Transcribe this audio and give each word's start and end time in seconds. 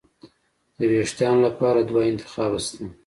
د 0.77 0.79
وېښتانو 0.91 1.39
لپاره 1.47 1.79
دوه 1.89 2.01
انتخابه 2.11 2.59
شته. 2.65 2.83